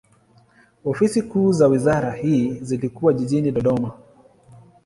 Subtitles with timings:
[0.85, 3.91] Ofisi kuu za wizara hii zilikuwa jijini Dodoma.